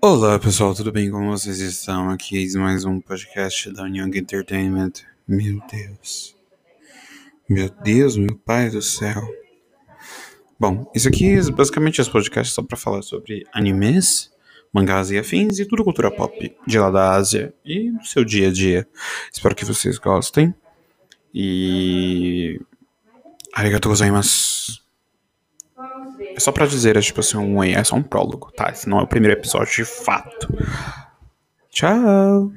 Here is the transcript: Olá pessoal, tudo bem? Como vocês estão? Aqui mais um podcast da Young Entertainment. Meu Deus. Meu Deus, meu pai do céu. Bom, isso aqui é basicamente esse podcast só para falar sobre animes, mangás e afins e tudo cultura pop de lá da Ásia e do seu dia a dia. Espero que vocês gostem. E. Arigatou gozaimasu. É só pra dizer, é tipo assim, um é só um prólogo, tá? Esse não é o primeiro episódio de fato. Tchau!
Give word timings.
Olá 0.00 0.38
pessoal, 0.38 0.76
tudo 0.76 0.92
bem? 0.92 1.10
Como 1.10 1.28
vocês 1.28 1.58
estão? 1.58 2.08
Aqui 2.08 2.56
mais 2.56 2.84
um 2.84 3.00
podcast 3.00 3.68
da 3.72 3.88
Young 3.88 4.16
Entertainment. 4.16 4.92
Meu 5.26 5.60
Deus. 5.68 6.36
Meu 7.48 7.68
Deus, 7.68 8.16
meu 8.16 8.36
pai 8.36 8.70
do 8.70 8.80
céu. 8.80 9.20
Bom, 10.58 10.88
isso 10.94 11.08
aqui 11.08 11.30
é 11.30 11.50
basicamente 11.50 12.00
esse 12.00 12.08
podcast 12.08 12.54
só 12.54 12.62
para 12.62 12.76
falar 12.76 13.02
sobre 13.02 13.44
animes, 13.52 14.30
mangás 14.72 15.10
e 15.10 15.18
afins 15.18 15.58
e 15.58 15.66
tudo 15.66 15.82
cultura 15.82 16.12
pop 16.12 16.56
de 16.64 16.78
lá 16.78 16.92
da 16.92 17.14
Ásia 17.14 17.52
e 17.64 17.90
do 17.90 18.06
seu 18.06 18.24
dia 18.24 18.50
a 18.50 18.52
dia. 18.52 18.86
Espero 19.32 19.56
que 19.56 19.64
vocês 19.64 19.98
gostem. 19.98 20.54
E. 21.34 22.60
Arigatou 23.52 23.90
gozaimasu. 23.90 24.80
É 26.34 26.40
só 26.40 26.52
pra 26.52 26.66
dizer, 26.66 26.96
é 26.96 27.00
tipo 27.00 27.20
assim, 27.20 27.36
um 27.36 27.62
é 27.62 27.82
só 27.82 27.96
um 27.96 28.02
prólogo, 28.02 28.50
tá? 28.52 28.70
Esse 28.70 28.88
não 28.88 29.00
é 29.00 29.02
o 29.02 29.06
primeiro 29.06 29.38
episódio 29.38 29.74
de 29.74 29.84
fato. 29.84 30.48
Tchau! 31.70 32.52